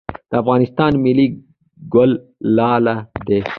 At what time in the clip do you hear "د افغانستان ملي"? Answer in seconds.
0.29-1.27